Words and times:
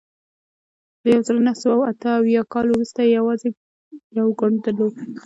له 1.01 1.07
یوه 1.13 1.23
زرو 1.27 1.45
نهه 1.47 1.57
سوه 1.63 1.75
اته 1.91 2.09
اویا 2.19 2.41
کال 2.53 2.65
وروسته 2.69 2.99
یې 3.03 3.11
یوازې 3.17 3.49
یو 4.19 4.27
ګوند 4.39 4.57
درلود. 4.65 4.93